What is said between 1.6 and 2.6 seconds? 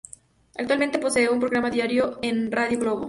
diario en